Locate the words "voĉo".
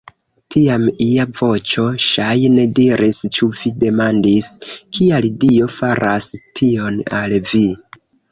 1.39-1.83